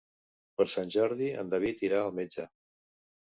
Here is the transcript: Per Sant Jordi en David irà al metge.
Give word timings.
Per 0.61 0.65
Sant 0.75 0.89
Jordi 0.95 1.27
en 1.43 1.53
David 1.53 1.85
irà 1.89 1.99
al 2.05 2.17
metge. 2.21 2.47